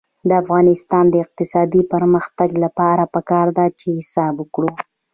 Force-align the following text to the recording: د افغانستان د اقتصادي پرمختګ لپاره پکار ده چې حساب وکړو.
د 0.27 0.31
افغانستان 0.43 1.05
د 1.09 1.15
اقتصادي 1.25 1.81
پرمختګ 1.93 2.49
لپاره 2.63 3.03
پکار 3.15 3.47
ده 3.57 3.65
چې 3.79 3.87
حساب 3.99 4.33
وکړو. 4.39 4.71